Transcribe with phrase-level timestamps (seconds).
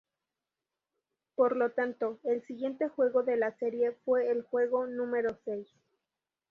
[1.35, 5.67] Por lo tanto, el siguiente juego de la serie fue el juego número seis.